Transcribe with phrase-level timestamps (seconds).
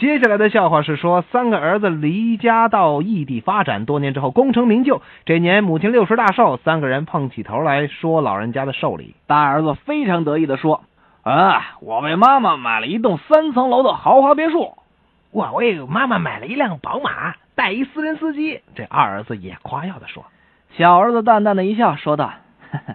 [0.00, 5.02] 接下来的笑话是说，三个儿子离家到异地发展，多年之后功成名就。
[5.26, 9.14] 这年母亲六十大寿，三个人碰起头来说老人家的寿礼。
[9.26, 10.84] 大儿子非常得意地说
[11.22, 14.72] ：“啊，我为妈妈买了一栋三层楼的豪华别墅。
[15.32, 20.24] 我为妈妈买了一辆宝马，带一私人司机。”这二儿子也夸耀地说。
[20.78, 22.32] 小儿子淡淡的一笑，说道
[22.72, 22.94] ：“呵呵，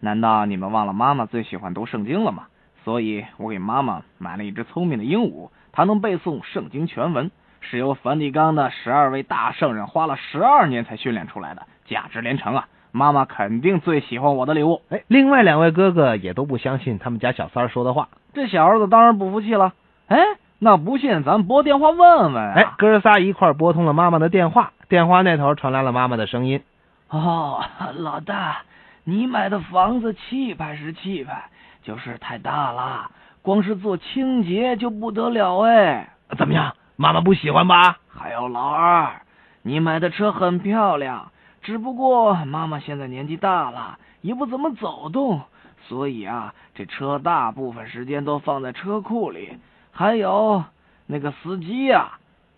[0.00, 2.44] 难道你们忘了妈妈最喜欢读圣经了吗？
[2.84, 7.30] 所以我给妈妈买了一只聪明的鹦鹉。”它能背诵圣经全文，
[7.62, 12.66] 是由梵蒂冈的十二位大圣人花了十二年才训练出来的，价值连城啊！
[12.90, 14.82] 妈妈肯定最喜欢我的礼物。
[14.90, 18.08] 哎，另外两位哥哥也都不相信他们家小三儿说的话。
[18.34, 19.72] 这小儿子当然不服气了。
[20.08, 20.18] 哎，
[20.58, 22.52] 那不信咱拨电话问问啊！
[22.54, 26.62] 哎，哥仨一块拨通了妈妈的电话，电话那头传来了妈妈的声音
[27.08, 27.64] ：“哦，
[27.96, 28.58] 老大，
[29.04, 31.44] 你买的房子气派是气派，
[31.82, 33.10] 就是太大了。”
[33.42, 36.76] 光是做清洁就不得了哎，怎么样？
[36.94, 37.98] 妈妈不喜欢吧？
[38.08, 39.22] 还有老二，
[39.62, 45.40] 你买的车很漂亮，只不过妈妈现在年纪大了，也不怎么走动，
[45.88, 49.58] 所以啊，这车大部分时间都放在车库里。
[49.90, 50.62] 还有
[51.06, 52.12] 那个司机呀，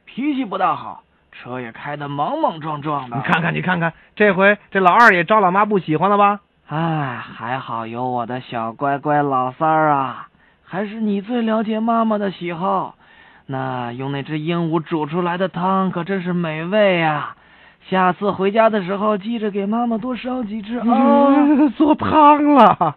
[0.05, 3.17] 脾气不大好，车也开得莽莽撞撞的。
[3.17, 6.41] 你看看，你看看，这回这老二也招老妈不喜欢了吧？
[6.69, 10.29] 哎，还好有我的小乖乖老三儿啊。
[10.65, 12.95] 还是你最了解妈妈的喜好，
[13.47, 17.35] 那用那只鹦鹉煮出来的汤可真是美味呀！
[17.91, 20.85] 下次回家的时候记着给妈妈多烧几只啊！
[21.77, 22.97] 做汤了。